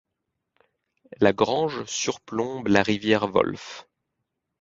[1.19, 3.87] La Grange surplombe la rivière Wolf.